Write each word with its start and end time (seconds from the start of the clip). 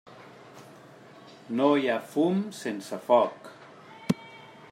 No 1.59 1.69
hi 1.81 1.85
ha 1.91 1.99
fum 2.15 2.41
sense 2.63 3.03
foc. 3.11 3.55